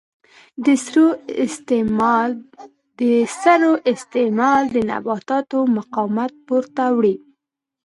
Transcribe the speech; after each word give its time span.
د 2.99 3.05
سرو 3.33 3.71
استعمال 3.93 4.63
د 4.73 4.75
نباتاتو 4.89 5.57
مقاومت 5.77 6.31
پورته 6.45 6.83
وړي. 6.95 7.15